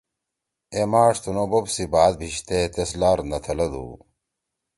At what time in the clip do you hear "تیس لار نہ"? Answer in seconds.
2.73-3.37